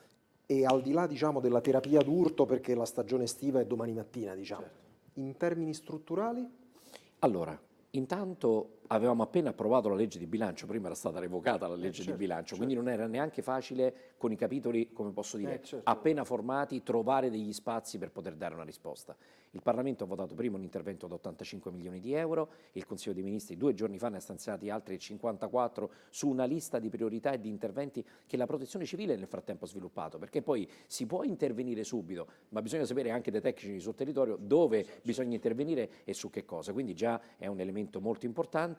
e 0.45 0.65
al 0.65 0.81
di 0.81 0.91
là 0.91 1.07
diciamo, 1.07 1.39
della 1.39 1.61
terapia 1.61 2.01
d'urto 2.01 2.45
perché 2.45 2.75
la 2.75 2.85
stagione 2.85 3.23
estiva 3.23 3.59
è 3.59 3.65
domani 3.65 3.93
mattina, 3.93 4.35
diciamo, 4.35 4.61
certo. 4.61 4.79
in 5.15 5.35
termini 5.37 5.73
strutturali? 5.73 6.47
Allora, 7.19 7.57
Intanto 7.95 8.81
avevamo 8.87 9.23
appena 9.23 9.49
approvato 9.49 9.89
la 9.89 9.95
legge 9.95 10.19
di 10.19 10.27
bilancio, 10.27 10.65
prima 10.65 10.87
era 10.87 10.95
stata 10.95 11.19
revocata 11.19 11.67
la 11.67 11.75
legge 11.75 12.01
eh 12.01 12.05
certo, 12.05 12.11
di 12.11 12.17
bilancio, 12.17 12.55
certo. 12.55 12.63
quindi 12.63 12.75
non 12.75 12.89
era 12.89 13.07
neanche 13.07 13.41
facile 13.41 13.93
con 14.17 14.31
i 14.31 14.35
capitoli, 14.35 14.91
come 14.91 15.11
posso 15.11 15.37
dire, 15.37 15.55
eh 15.55 15.63
certo. 15.63 15.89
appena 15.89 16.23
formati, 16.23 16.83
trovare 16.83 17.29
degli 17.29 17.53
spazi 17.53 17.97
per 17.97 18.11
poter 18.11 18.35
dare 18.35 18.53
una 18.53 18.63
risposta. 18.63 19.15
Il 19.51 19.61
Parlamento 19.61 20.03
ha 20.03 20.07
votato 20.07 20.33
prima 20.33 20.57
un 20.57 20.63
intervento 20.63 21.05
da 21.05 21.13
85 21.13 21.71
milioni 21.71 21.99
di 21.99 22.13
euro, 22.13 22.49
il 22.71 22.87
Consiglio 22.87 23.13
dei 23.13 23.21
Ministri 23.21 23.55
due 23.55 23.75
giorni 23.75 23.99
fa 23.99 24.09
ne 24.09 24.17
ha 24.17 24.19
stanziati 24.19 24.71
altri 24.71 24.97
54 24.97 25.91
su 26.09 26.27
una 26.27 26.45
lista 26.45 26.79
di 26.79 26.89
priorità 26.89 27.31
e 27.31 27.39
di 27.39 27.49
interventi 27.49 28.03
che 28.25 28.35
la 28.35 28.47
protezione 28.47 28.85
civile 28.85 29.15
nel 29.15 29.27
frattempo 29.27 29.65
ha 29.65 29.67
sviluppato, 29.67 30.17
perché 30.17 30.41
poi 30.41 30.67
si 30.87 31.05
può 31.05 31.21
intervenire 31.21 31.83
subito, 31.83 32.27
ma 32.49 32.63
bisogna 32.63 32.85
sapere 32.85 33.11
anche 33.11 33.29
dai 33.29 33.41
tecnici 33.41 33.79
sul 33.79 33.93
territorio 33.93 34.37
dove 34.39 34.85
bisogna 35.03 35.35
intervenire 35.35 35.89
e 36.03 36.15
su 36.15 36.31
che 36.31 36.45
cosa, 36.45 36.73
quindi 36.73 36.95
già 36.95 37.21
è 37.37 37.45
un 37.45 37.59
elemento 37.59 38.01
molto 38.01 38.25
importante. 38.25 38.72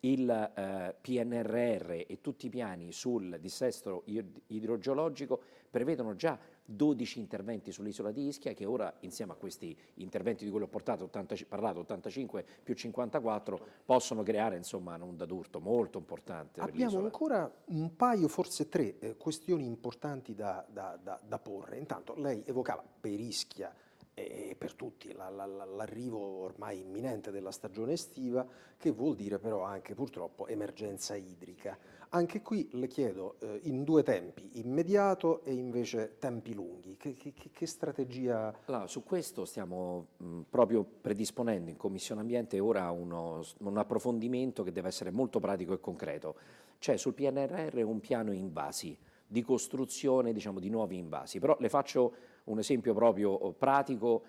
Il 0.00 0.28
eh, 0.28 0.94
PNRR 1.00 1.90
e 2.06 2.18
tutti 2.20 2.46
i 2.46 2.50
piani 2.50 2.92
sul 2.92 3.38
dissesto 3.40 4.04
idrogeologico 4.48 5.40
prevedono 5.70 6.14
già 6.14 6.38
12 6.66 7.18
interventi 7.18 7.72
sull'isola 7.72 8.10
di 8.10 8.26
Ischia 8.26 8.54
che 8.54 8.64
ora 8.64 8.92
insieme 9.00 9.32
a 9.32 9.34
questi 9.34 9.76
interventi 9.94 10.44
di 10.44 10.50
cui 10.50 10.62
ho 10.62 10.68
portato 10.68 11.04
80, 11.04 11.36
parlato 11.48 11.80
85 11.80 12.44
più 12.62 12.74
54 12.74 13.60
possono 13.84 14.22
creare 14.22 14.56
insomma 14.56 14.94
un'onda 14.94 15.26
d'urto 15.26 15.60
molto 15.60 15.98
importante. 15.98 16.60
Abbiamo 16.60 16.98
ancora 16.98 17.50
un 17.66 17.96
paio, 17.96 18.28
forse 18.28 18.68
tre 18.68 18.98
eh, 18.98 19.16
questioni 19.16 19.66
importanti 19.66 20.34
da, 20.34 20.64
da, 20.70 20.98
da, 21.02 21.20
da 21.26 21.38
porre. 21.38 21.78
Intanto 21.78 22.14
lei 22.16 22.42
evocava 22.46 22.84
per 23.00 23.18
Ischia 23.20 23.74
e 24.14 24.54
per 24.56 24.74
tutti 24.74 25.12
la, 25.12 25.28
la, 25.28 25.44
l'arrivo 25.44 26.18
ormai 26.18 26.78
imminente 26.80 27.32
della 27.32 27.50
stagione 27.50 27.92
estiva, 27.92 28.46
che 28.78 28.90
vuol 28.90 29.16
dire 29.16 29.38
però 29.38 29.62
anche 29.62 29.94
purtroppo 29.94 30.46
emergenza 30.46 31.16
idrica. 31.16 31.76
Anche 32.10 32.40
qui 32.42 32.68
le 32.72 32.86
chiedo 32.86 33.36
eh, 33.40 33.60
in 33.64 33.82
due 33.82 34.04
tempi, 34.04 34.60
immediato 34.60 35.42
e 35.42 35.52
invece 35.52 36.16
tempi 36.20 36.54
lunghi, 36.54 36.96
che, 36.96 37.14
che, 37.14 37.32
che 37.34 37.66
strategia? 37.66 38.56
Allora, 38.66 38.86
su 38.86 39.02
questo 39.02 39.44
stiamo 39.44 40.06
mh, 40.18 40.40
proprio 40.48 40.84
predisponendo 40.84 41.70
in 41.70 41.76
Commissione 41.76 42.20
Ambiente 42.20 42.60
ora 42.60 42.88
uno, 42.92 43.42
un 43.58 43.76
approfondimento 43.78 44.62
che 44.62 44.70
deve 44.70 44.88
essere 44.88 45.10
molto 45.10 45.40
pratico 45.40 45.72
e 45.72 45.80
concreto. 45.80 46.36
C'è 46.78 46.96
sul 46.96 47.14
PNRR 47.14 47.82
un 47.82 47.98
piano 47.98 48.32
invasi, 48.32 48.96
di 49.26 49.42
costruzione 49.42 50.32
diciamo, 50.32 50.60
di 50.60 50.68
nuovi 50.68 50.96
invasi, 50.98 51.40
però 51.40 51.56
le 51.58 51.68
faccio 51.68 52.14
un 52.44 52.58
esempio 52.58 52.94
proprio 52.94 53.30
oh, 53.30 53.52
pratico 53.52 54.24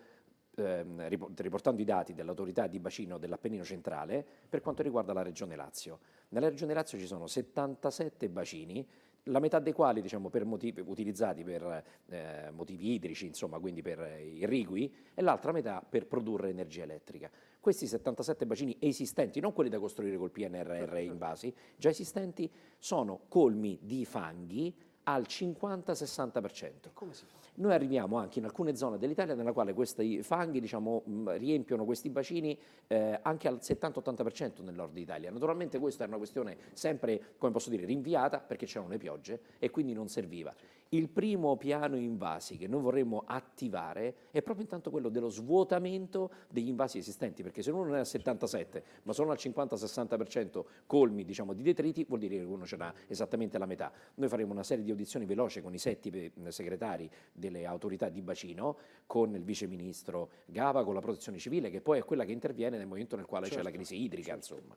ehm, 0.56 1.08
riportando 1.08 1.82
i 1.82 1.86
dati 1.86 2.14
dell'autorità 2.14 2.68
di 2.68 2.80
bacino 2.80 3.18
dell'Appennino 3.18 3.64
centrale 3.64 4.26
per 4.48 4.62
quanto 4.62 4.84
riguarda 4.84 5.14
la 5.14 5.22
Regione 5.22 5.56
Lazio. 5.56 6.00
Nella 6.30 6.50
Regione 6.50 6.74
Lazio 6.74 6.98
ci 6.98 7.08
sono 7.08 7.28
77 7.28 8.30
bacini, 8.30 8.88
la 9.30 9.40
metà 9.40 9.60
dei 9.60 9.74
quali 9.74 10.02
diciamo, 10.02 10.30
per 10.30 10.46
motivi, 10.46 10.84
utilizzati 10.86 11.44
per 11.44 11.84
eh, 12.10 12.52
motivi 12.52 12.94
idrici, 12.94 13.26
insomma, 13.26 13.58
quindi 13.60 13.82
per 13.82 14.20
irrigui, 14.22 14.94
e 15.14 15.22
l'altra 15.22 15.52
metà 15.52 15.84
per 15.88 16.06
produrre 16.06 16.50
energia 16.50 16.84
elettrica. 16.84 17.30
Questi 17.60 17.88
77 17.88 18.46
bacini 18.46 18.78
esistenti, 18.80 19.40
non 19.40 19.54
quelli 19.54 19.72
da 19.72 19.80
costruire 19.80 20.18
col 20.18 20.30
PNRR 20.30 20.98
in 20.98 21.18
basi, 21.18 21.54
già 21.76 21.90
esistenti, 21.90 22.52
sono 22.78 23.22
colmi 23.28 23.80
di 23.82 24.06
fanghi 24.06 24.76
al 25.06 25.24
50-60%. 25.28 26.92
Come 26.94 27.14
si 27.14 27.26
fa? 27.26 27.34
Noi 27.58 27.74
arriviamo 27.74 28.18
anche 28.18 28.40
in 28.40 28.46
alcune 28.46 28.76
zone 28.76 28.98
dell'Italia 28.98 29.34
nella 29.34 29.54
quale 29.54 29.74
questi 29.74 30.22
fanghi 30.24 30.60
diciamo, 30.60 31.04
riempiono 31.38 31.86
questi 31.86 32.10
bacini 32.10 32.58
eh, 32.88 33.18
anche 33.22 33.48
al 33.48 33.60
70-80% 33.62 34.62
nel 34.64 34.76
nord 34.76 34.98
Italia. 34.98 35.32
Naturalmente 35.32 35.80
questa 35.80 36.04
è 36.04 36.08
una 36.08 36.18
questione 36.18 36.58
sempre, 36.74 37.36
come 37.38 37.54
posso 37.54 37.70
dire, 37.70 37.86
rinviata 37.86 38.40
perché 38.40 38.66
c'erano 38.66 38.90
le 38.90 38.98
piogge 38.98 39.40
e 39.58 39.70
quindi 39.70 39.94
non 39.94 40.10
serviva. 40.10 40.54
Il 40.90 41.10
primo 41.10 41.58
piano 41.58 41.98
invasi 41.98 42.58
che 42.58 42.68
noi 42.68 42.82
vorremmo 42.82 43.24
attivare 43.26 44.30
è 44.32 44.42
proprio 44.42 44.66
intanto 44.66 44.92
quello 44.92 45.10
dello 45.10 45.30
svuotamento 45.30 46.32
degli 46.50 46.68
invasi 46.68 47.00
esistenti, 47.00 47.42
perché 47.42 47.62
se 47.64 47.72
uno 47.72 47.86
non 47.86 47.96
è 47.96 48.00
al 48.00 48.06
77, 48.06 48.84
ma 49.04 49.12
sono 49.12 49.32
al 49.32 49.38
50-60% 49.40 50.64
colmi 50.86 51.26
diciamo, 51.26 51.54
di 51.54 51.64
detriti, 51.64 52.06
vuol 52.08 52.20
dire 52.20 52.38
che 52.38 52.44
uno 52.44 52.66
ce 52.66 52.78
n'ha 52.78 52.94
esattamente 53.08 53.58
la 53.58 53.66
metà. 53.66 53.92
Noi 54.16 54.30
faremo 54.30 54.52
una 54.52 54.64
serie 54.64 54.84
di 54.84 54.92
audizioni 54.92 55.26
veloci 55.26 55.62
con 55.62 55.74
i 55.74 55.80
setti 55.80 56.32
segretari 56.50 57.10
delle 57.34 57.66
autorità 57.66 58.10
di 58.10 58.22
bacino, 58.22 58.78
con 59.08 59.34
il 59.34 59.44
vice 59.44 59.68
ministro 59.68 60.30
Gava, 60.46 60.84
con 60.84 60.94
la 60.94 61.02
protezione 61.02 61.40
civile, 61.40 61.70
che 61.70 61.82
poi 61.82 62.00
è 62.00 62.04
quella 62.04 62.26
che 62.26 62.32
interviene 62.32 62.78
nel 62.78 62.88
momento 62.88 63.16
nel 63.16 63.26
quale 63.26 63.48
certo, 63.48 63.60
c'è 63.60 63.64
la 63.64 63.76
certo, 63.76 63.86
crisi 63.86 64.04
idrica. 64.04 64.38
Certo. 64.38 64.54
Insomma. 64.54 64.76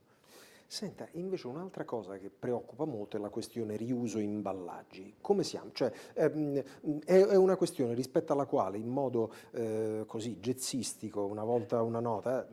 Senta, 0.71 1.09
invece 1.13 1.47
un'altra 1.47 1.87
cosa 1.87 2.19
che 2.19 2.29
preoccupa 2.29 2.85
molto 2.85 3.17
è 3.17 3.21
la 3.21 3.31
questione 3.31 3.75
riuso 3.77 4.19
imballaggi. 4.19 5.15
Come 5.23 5.43
siamo? 5.43 5.71
Cioè, 5.73 5.91
ehm, 6.13 6.63
è, 7.07 7.35
una 7.37 7.57
questione 7.57 7.95
rispetto 7.95 8.35
alla 8.35 8.45
quale 8.45 8.77
in 8.77 8.89
modo 8.89 9.33
eh, 9.53 10.05
così 10.07 10.37
jazzistico, 10.39 11.25
una 11.25 11.43
volta 11.43 11.81
una 11.81 12.01
nota, 12.01 12.47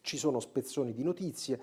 ci 0.00 0.18
sono 0.18 0.40
spezzoni 0.40 0.92
di 0.92 1.04
notizie, 1.04 1.60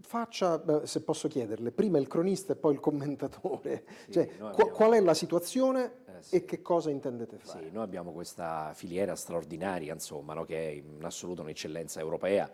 faccia, 0.00 0.86
se 0.86 1.02
posso 1.02 1.26
chiederle, 1.26 1.72
prima 1.72 1.98
il 1.98 2.06
cronista 2.06 2.52
e 2.52 2.56
poi 2.56 2.74
il 2.74 2.80
commentatore. 2.80 3.84
Sì, 4.04 4.12
cioè, 4.12 4.30
abbiamo... 4.38 4.70
qual 4.70 4.92
è 4.92 5.00
la 5.00 5.14
situazione 5.14 5.92
eh, 6.06 6.22
sì. 6.22 6.36
e 6.36 6.44
che 6.44 6.62
cosa 6.62 6.90
intendete 6.90 7.36
fare? 7.38 7.64
Sì, 7.64 7.72
noi 7.72 7.82
abbiamo 7.82 8.12
questa 8.12 8.70
filiera 8.74 9.16
straordinaria, 9.16 9.92
insomma, 9.92 10.34
no, 10.34 10.44
che 10.44 10.68
è 10.68 10.70
in 10.70 11.02
assoluto 11.02 11.42
un'eccellenza 11.42 11.98
europea 11.98 12.48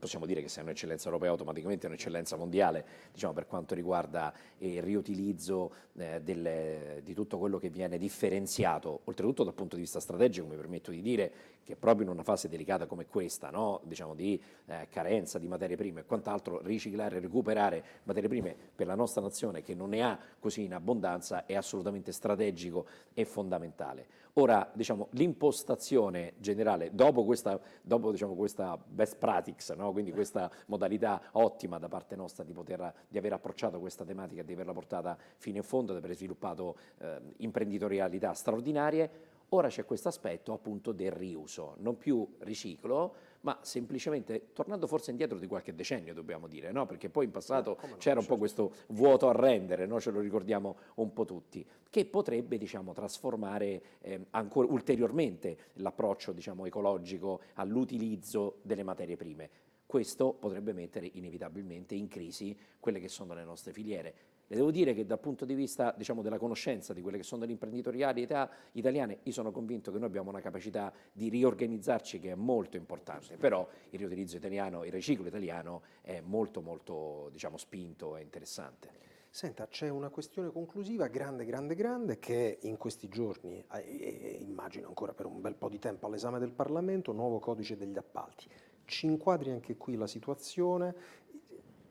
possiamo 0.00 0.26
dire 0.26 0.42
che 0.42 0.52
è 0.52 0.62
un'eccellenza 0.62 1.06
europea 1.06 1.30
automaticamente 1.30 1.86
è 1.86 1.88
un'eccellenza 1.88 2.36
mondiale 2.36 2.84
diciamo, 3.12 3.32
per 3.32 3.46
quanto 3.46 3.76
riguarda 3.76 4.32
il 4.58 4.82
riutilizzo 4.82 5.72
eh, 5.96 6.20
delle, 6.22 7.02
di 7.04 7.14
tutto 7.14 7.38
quello 7.38 7.58
che 7.58 7.68
viene 7.68 7.98
differenziato, 7.98 9.02
oltretutto 9.04 9.44
dal 9.44 9.54
punto 9.54 9.76
di 9.76 9.82
vista 9.82 10.00
strategico 10.00 10.46
mi 10.46 10.56
permetto 10.56 10.90
di 10.90 11.02
dire 11.02 11.32
che 11.62 11.76
proprio 11.76 12.06
in 12.06 12.12
una 12.12 12.24
fase 12.24 12.48
delicata 12.48 12.86
come 12.86 13.06
questa, 13.06 13.50
no? 13.50 13.80
diciamo, 13.84 14.14
di 14.14 14.40
eh, 14.66 14.88
carenza 14.90 15.38
di 15.38 15.46
materie 15.46 15.76
prime 15.76 16.00
e 16.00 16.04
quant'altro, 16.04 16.60
riciclare 16.62 17.16
e 17.16 17.20
recuperare 17.20 17.84
materie 18.04 18.28
prime 18.28 18.56
per 18.74 18.86
la 18.86 18.96
nostra 18.96 19.20
nazione 19.20 19.62
che 19.62 19.74
non 19.74 19.90
ne 19.90 20.02
ha 20.02 20.18
così 20.40 20.64
in 20.64 20.74
abbondanza 20.74 21.46
è 21.46 21.54
assolutamente 21.54 22.10
strategico 22.10 22.86
e 23.14 23.24
fondamentale. 23.24 24.06
Ora, 24.40 24.66
diciamo, 24.72 25.08
l'impostazione 25.10 26.32
generale, 26.38 26.94
dopo 26.94 27.26
questa, 27.26 27.60
dopo, 27.82 28.10
diciamo, 28.10 28.34
questa 28.34 28.78
best 28.82 29.18
practice, 29.18 29.74
no? 29.74 29.92
quindi 29.92 30.12
questa 30.12 30.50
modalità 30.68 31.20
ottima 31.32 31.78
da 31.78 31.88
parte 31.88 32.16
nostra 32.16 32.42
di, 32.42 32.54
poter, 32.54 32.90
di 33.06 33.18
aver 33.18 33.34
approcciato 33.34 33.78
questa 33.78 34.02
tematica, 34.02 34.42
di 34.42 34.54
averla 34.54 34.72
portata 34.72 35.14
fino 35.36 35.58
in 35.58 35.62
fondo, 35.62 35.92
di 35.92 35.98
aver 35.98 36.16
sviluppato 36.16 36.74
eh, 37.00 37.20
imprenditorialità 37.36 38.32
straordinarie, 38.32 39.10
ora 39.50 39.68
c'è 39.68 39.84
questo 39.84 40.08
aspetto 40.08 40.52
appunto 40.52 40.92
del 40.92 41.12
riuso, 41.12 41.74
non 41.78 41.96
più 41.96 42.26
riciclo, 42.40 43.14
ma 43.42 43.58
semplicemente 43.62 44.52
tornando 44.52 44.86
forse 44.86 45.10
indietro 45.10 45.38
di 45.38 45.46
qualche 45.46 45.74
decennio 45.74 46.12
dobbiamo 46.12 46.46
dire, 46.46 46.72
no? 46.72 46.86
perché 46.86 47.08
poi 47.08 47.24
in 47.24 47.30
passato 47.30 47.78
no, 47.82 47.96
c'era 47.96 48.16
no, 48.16 48.20
un 48.20 48.26
po' 48.26 48.36
questo 48.36 48.72
vuoto 48.88 49.28
a 49.28 49.32
rendere, 49.32 49.86
no? 49.86 50.00
ce 50.00 50.10
lo 50.10 50.20
ricordiamo 50.20 50.76
un 50.96 51.12
po' 51.12 51.24
tutti, 51.24 51.66
che 51.88 52.04
potrebbe 52.04 52.58
diciamo, 52.58 52.92
trasformare 52.92 53.82
eh, 54.00 54.26
ancora 54.30 54.68
ulteriormente 54.70 55.56
l'approccio 55.74 56.32
diciamo, 56.32 56.66
ecologico 56.66 57.40
all'utilizzo 57.54 58.58
delle 58.62 58.82
materie 58.82 59.16
prime. 59.16 59.50
Questo 59.86 60.32
potrebbe 60.34 60.72
mettere 60.72 61.10
inevitabilmente 61.14 61.96
in 61.96 62.06
crisi 62.06 62.56
quelle 62.78 63.00
che 63.00 63.08
sono 63.08 63.34
le 63.34 63.42
nostre 63.42 63.72
filiere. 63.72 64.14
Le 64.50 64.56
devo 64.56 64.72
dire 64.72 64.94
che 64.94 65.06
dal 65.06 65.20
punto 65.20 65.44
di 65.44 65.54
vista 65.54 65.94
diciamo, 65.96 66.22
della 66.22 66.36
conoscenza 66.36 66.92
di 66.92 67.02
quelle 67.02 67.18
che 67.18 67.22
sono 67.22 67.44
le 67.44 67.52
imprenditorialità 67.52 68.50
italiane, 68.72 69.20
io 69.22 69.30
sono 69.30 69.52
convinto 69.52 69.92
che 69.92 69.98
noi 69.98 70.08
abbiamo 70.08 70.28
una 70.28 70.40
capacità 70.40 70.92
di 71.12 71.28
riorganizzarci 71.28 72.18
che 72.18 72.32
è 72.32 72.34
molto 72.34 72.76
importante, 72.76 73.36
però 73.36 73.64
il 73.90 73.98
riutilizzo 74.00 74.36
italiano, 74.36 74.82
il 74.84 74.90
riciclo 74.90 75.28
italiano 75.28 75.82
è 76.00 76.20
molto 76.20 76.62
molto 76.62 77.28
diciamo, 77.30 77.56
spinto 77.58 78.16
e 78.16 78.22
interessante. 78.22 78.90
Senta, 79.30 79.68
c'è 79.68 79.88
una 79.88 80.08
questione 80.08 80.50
conclusiva 80.50 81.06
grande, 81.06 81.44
grande, 81.44 81.76
grande 81.76 82.18
che 82.18 82.58
in 82.62 82.76
questi 82.76 83.08
giorni, 83.08 83.64
e 83.70 84.38
immagino 84.40 84.88
ancora 84.88 85.14
per 85.14 85.26
un 85.26 85.40
bel 85.40 85.54
po' 85.54 85.68
di 85.68 85.78
tempo, 85.78 86.06
all'esame 86.06 86.40
del 86.40 86.50
Parlamento, 86.50 87.12
nuovo 87.12 87.38
codice 87.38 87.76
degli 87.76 87.96
appalti. 87.96 88.48
Ci 88.84 89.06
inquadri 89.06 89.52
anche 89.52 89.76
qui 89.76 89.94
la 89.94 90.08
situazione 90.08 91.18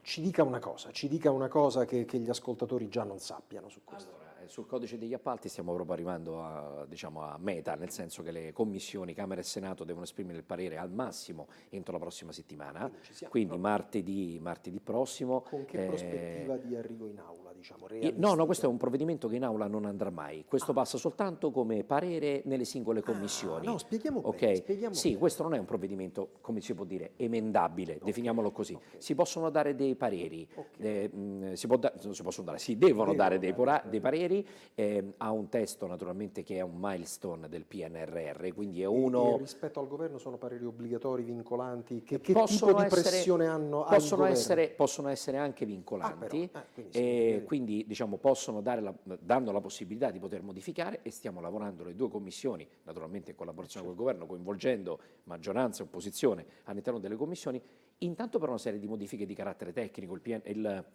ci 0.09 0.21
dica 0.21 0.41
una 0.41 0.57
cosa, 0.57 0.89
ci 0.89 1.07
dica 1.07 1.29
una 1.29 1.47
cosa 1.47 1.85
che, 1.85 2.03
che 2.05 2.17
gli 2.17 2.29
ascoltatori 2.29 2.89
già 2.89 3.03
non 3.03 3.19
sappiano 3.19 3.69
su 3.69 3.81
questo. 3.83 4.09
Allora 4.09 4.27
sul 4.47 4.65
codice 4.65 4.97
degli 4.97 5.13
appalti 5.13 5.47
stiamo 5.47 5.71
proprio 5.75 5.93
arrivando 5.93 6.43
a, 6.43 6.85
diciamo, 6.87 7.21
a, 7.21 7.37
meta, 7.37 7.75
nel 7.75 7.91
senso 7.91 8.23
che 8.23 8.31
le 8.31 8.51
commissioni, 8.51 9.13
Camera 9.13 9.39
e 9.39 9.43
Senato 9.43 9.83
devono 9.83 10.05
esprimere 10.05 10.39
il 10.39 10.43
parere 10.43 10.79
al 10.79 10.89
massimo 10.89 11.47
entro 11.69 11.93
la 11.93 11.99
prossima 11.99 12.31
settimana, 12.31 12.89
quindi, 12.89 13.27
quindi 13.29 13.57
martedì, 13.57 14.39
martedì, 14.41 14.79
prossimo. 14.79 15.41
Con 15.41 15.65
che 15.65 15.83
eh, 15.83 15.85
prospettiva 15.85 16.57
di 16.57 16.75
arrivo 16.75 17.05
in 17.05 17.19
aula? 17.19 17.48
Diciamo, 17.59 17.87
no, 18.15 18.33
no, 18.35 18.45
questo 18.45 18.65
è 18.65 18.69
un 18.69 18.77
provvedimento 18.77 19.27
che 19.27 19.35
in 19.35 19.43
aula 19.43 19.67
non 19.67 19.85
andrà 19.85 20.09
mai, 20.09 20.45
questo 20.47 20.71
ah. 20.71 20.75
passa 20.75 20.97
soltanto 20.97 21.51
come 21.51 21.83
parere 21.83 22.41
nelle 22.45 22.65
singole 22.65 23.01
commissioni. 23.01 23.67
Ah, 23.67 23.71
no, 23.71 23.77
spieghiamo 23.77 24.21
okay? 24.23 24.39
bene, 24.39 24.55
spieghiamo 24.55 24.93
Sì, 24.95 25.07
bene. 25.09 25.19
questo 25.19 25.43
non 25.43 25.53
è 25.53 25.57
un 25.57 25.65
provvedimento, 25.65 26.29
come 26.41 26.61
si 26.61 26.73
può 26.73 26.85
dire, 26.85 27.11
emendabile, 27.17 27.95
okay. 27.95 28.05
definiamolo 28.05 28.51
così. 28.51 28.73
Okay. 28.73 29.01
Si 29.01 29.13
possono 29.13 29.49
dare 29.49 29.75
dei 29.75 29.95
pareri, 29.95 30.47
eh, 30.77 31.09
mh, 31.09 31.53
si, 31.53 31.67
da, 31.67 31.93
si, 31.97 32.23
possono 32.23 32.45
dare, 32.45 32.59
si 32.59 32.77
devono, 32.77 33.11
devono 33.11 33.13
dare 33.15 33.39
dei, 33.39 33.53
dare 33.53 33.89
dei 33.89 33.99
pareri 33.99 34.47
eh, 34.75 35.13
ha 35.17 35.31
un 35.31 35.49
testo 35.49 35.85
naturalmente 35.87 36.43
che 36.43 36.57
è 36.57 36.61
un 36.61 36.77
milestone 36.77 37.49
del 37.49 37.65
PNRR, 37.65 38.53
quindi 38.53 38.81
è 38.81 38.85
uno... 38.85 39.35
E, 39.35 39.37
rispetto 39.39 39.79
al 39.79 39.87
governo 39.87 40.17
sono 40.17 40.37
pareri 40.37 40.65
obbligatori, 40.65 41.23
vincolanti? 41.23 42.03
Che, 42.03 42.21
che 42.21 42.33
tipo 42.33 42.45
di 42.45 42.53
essere, 42.53 42.87
pressione 42.87 43.47
hanno 43.47 43.83
possono 43.83 44.25
essere, 44.25 44.69
possono 44.69 45.09
essere 45.09 45.37
anche 45.37 45.65
vincolanti, 45.65 46.49
ah, 46.53 46.65
però, 46.73 46.87
eh, 46.91 47.43
quindi, 47.45 47.45
quindi 47.49 47.83
diciamo, 47.87 48.17
possono 48.17 48.61
dare 48.61 48.79
la, 48.79 48.93
danno 49.01 49.51
la 49.51 49.59
possibilità 49.59 50.11
di 50.11 50.19
poter 50.19 50.43
modificare 50.43 50.99
e 51.01 51.09
stiamo 51.09 51.41
lavorando 51.41 51.83
le 51.83 51.95
due 51.95 52.07
commissioni, 52.07 52.67
naturalmente 52.83 53.31
in 53.31 53.35
collaborazione 53.35 53.87
certo. 53.87 53.97
col 53.97 54.05
governo, 54.05 54.27
coinvolgendo 54.27 54.99
maggioranza 55.23 55.81
e 55.81 55.85
opposizione 55.85 56.45
all'interno 56.65 56.99
delle 56.99 57.15
commissioni, 57.15 57.59
intanto 57.97 58.37
per 58.37 58.49
una 58.49 58.59
serie 58.59 58.77
di 58.77 58.85
modifiche 58.85 59.25
di 59.25 59.33
carattere 59.33 59.71
tecnico. 59.71 60.13
Il, 60.13 60.21
PN, 60.21 60.41
il 60.45 60.85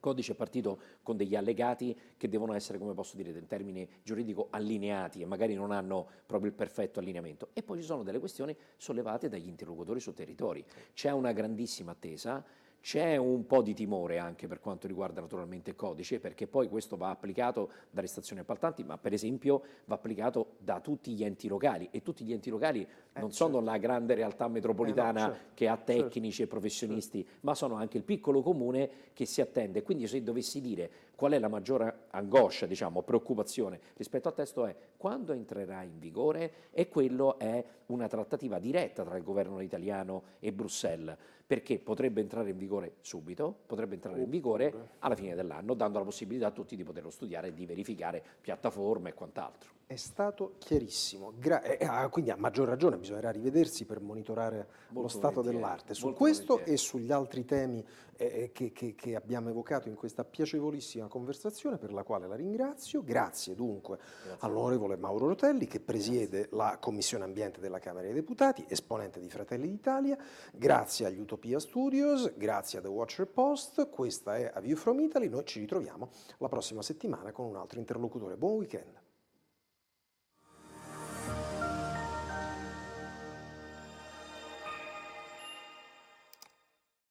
codice 0.00 0.32
è 0.32 0.34
partito 0.34 0.80
con 1.02 1.18
degli 1.18 1.36
allegati 1.36 1.94
che 2.16 2.30
devono 2.30 2.54
essere, 2.54 2.78
come 2.78 2.94
posso 2.94 3.14
dire, 3.14 3.28
in 3.28 3.46
termini 3.46 3.86
giuridico 4.02 4.46
allineati 4.48 5.20
e 5.20 5.26
magari 5.26 5.52
non 5.52 5.72
hanno 5.72 6.08
proprio 6.24 6.48
il 6.48 6.56
perfetto 6.56 7.00
allineamento. 7.00 7.50
E 7.52 7.62
poi 7.62 7.80
ci 7.80 7.84
sono 7.84 8.02
delle 8.02 8.18
questioni 8.18 8.56
sollevate 8.78 9.28
dagli 9.28 9.46
interlocutori 9.46 10.00
sul 10.00 10.14
territorio. 10.14 10.64
C'è 10.94 11.10
una 11.10 11.32
grandissima 11.32 11.90
attesa 11.90 12.42
C'è 12.80 13.16
un 13.16 13.44
po' 13.46 13.60
di 13.60 13.74
timore 13.74 14.18
anche 14.18 14.46
per 14.46 14.60
quanto 14.60 14.86
riguarda 14.86 15.20
naturalmente 15.20 15.70
il 15.70 15.76
codice, 15.76 16.20
perché 16.20 16.46
poi 16.46 16.68
questo 16.68 16.96
va 16.96 17.10
applicato 17.10 17.70
dalle 17.90 18.06
stazioni 18.06 18.40
appaltanti, 18.40 18.84
ma 18.84 18.96
per 18.96 19.12
esempio 19.12 19.62
va 19.84 19.96
applicato 19.96 20.54
da 20.58 20.80
tutti 20.80 21.12
gli 21.12 21.24
enti 21.24 21.48
locali 21.48 21.88
e 21.90 22.02
tutti 22.02 22.24
gli 22.24 22.32
enti 22.32 22.50
locali 22.50 22.80
eh, 22.80 23.20
non 23.20 23.32
sono 23.32 23.56
certo. 23.56 23.70
la 23.70 23.76
grande 23.78 24.14
realtà 24.14 24.48
metropolitana 24.48 25.20
eh 25.20 25.26
no, 25.26 25.32
certo, 25.34 25.50
che 25.54 25.68
ha 25.68 25.76
certo. 25.76 25.92
tecnici 25.92 26.36
certo, 26.36 26.42
e 26.42 26.46
professionisti, 26.46 27.22
certo. 27.24 27.38
ma 27.42 27.54
sono 27.54 27.74
anche 27.74 27.96
il 27.98 28.04
piccolo 28.04 28.42
comune 28.42 28.90
che 29.12 29.26
si 29.26 29.40
attende. 29.40 29.82
Quindi 29.82 30.06
se 30.06 30.22
dovessi 30.22 30.60
dire 30.60 30.90
qual 31.14 31.32
è 31.32 31.38
la 31.38 31.48
maggiore 31.48 32.04
angoscia, 32.10 32.66
diciamo, 32.66 33.02
preoccupazione 33.02 33.80
rispetto 33.96 34.28
al 34.28 34.34
testo 34.34 34.64
è 34.66 34.74
quando 34.96 35.32
entrerà 35.32 35.82
in 35.82 35.98
vigore 35.98 36.52
e 36.70 36.88
quello 36.88 37.38
è 37.38 37.62
una 37.86 38.06
trattativa 38.06 38.58
diretta 38.58 39.02
tra 39.04 39.16
il 39.16 39.24
governo 39.24 39.60
italiano 39.60 40.22
e 40.38 40.52
Bruxelles 40.52 41.16
perché 41.48 41.78
potrebbe 41.78 42.20
entrare 42.20 42.50
in 42.50 42.58
vigore 42.58 42.96
subito, 43.00 43.60
potrebbe 43.64 43.94
entrare 43.94 44.20
in 44.20 44.28
vigore 44.28 44.90
alla 44.98 45.16
fine 45.16 45.34
dell'anno, 45.34 45.72
dando 45.72 45.98
la 45.98 46.04
possibilità 46.04 46.48
a 46.48 46.50
tutti 46.50 46.76
di 46.76 46.84
poterlo 46.84 47.08
studiare 47.08 47.48
e 47.48 47.54
di 47.54 47.64
verificare 47.64 48.22
piattaforme 48.38 49.08
e 49.08 49.14
quant'altro. 49.14 49.77
È 49.88 49.96
stato 49.96 50.56
chiarissimo, 50.58 51.32
Gra 51.38 51.62
eh, 51.62 51.82
ah, 51.86 52.06
quindi 52.10 52.30
a 52.30 52.36
maggior 52.36 52.68
ragione 52.68 52.98
bisognerà 52.98 53.30
rivedersi 53.30 53.86
per 53.86 54.00
monitorare 54.00 54.68
Molto 54.88 55.00
lo 55.00 55.08
stato 55.08 55.40
dell'arte. 55.40 55.94
Su 55.94 56.12
questo 56.12 56.56
volentieri. 56.56 56.74
e 56.74 56.76
sugli 56.76 57.10
altri 57.10 57.46
temi 57.46 57.82
eh, 58.18 58.26
eh, 58.26 58.52
che, 58.52 58.70
che, 58.72 58.94
che, 58.94 59.16
abbiamo 59.16 59.48
evocato 59.48 59.88
in 59.88 59.94
questa 59.94 60.24
piacevolissima 60.24 61.06
conversazione, 61.06 61.78
per 61.78 61.94
la 61.94 62.02
quale 62.02 62.26
la 62.26 62.34
ringrazio. 62.34 63.02
Grazie 63.02 63.54
dunque 63.54 63.98
all'onorevole 64.40 64.98
Mauro 64.98 65.28
Rotelli, 65.28 65.66
che 65.66 65.80
presiede 65.80 66.40
Grazie. 66.40 66.56
la 66.58 66.76
Commissione 66.78 67.24
Ambiente 67.24 67.58
della 67.58 67.78
Camera 67.78 68.04
dei 68.04 68.12
Deputati, 68.12 68.66
esponente 68.68 69.20
di 69.20 69.30
Fratelli 69.30 69.70
d'Italia. 69.70 70.18
Grazie 70.52 71.06
agli 71.06 71.18
Utopia 71.18 71.58
Studios, 71.58 72.36
grazie 72.36 72.80
a 72.80 72.82
The 72.82 72.88
Watcher 72.88 73.26
Post. 73.26 73.88
Questa 73.88 74.36
è 74.36 74.50
A 74.52 74.60
View 74.60 74.76
from 74.76 75.00
Italy. 75.00 75.30
Noi 75.30 75.46
ci 75.46 75.60
ritroviamo 75.60 76.10
la 76.36 76.48
prossima 76.48 76.82
settimana 76.82 77.32
con 77.32 77.46
un 77.46 77.56
altro 77.56 77.78
interlocutore. 77.78 78.36
Buon 78.36 78.56
weekend. 78.56 79.07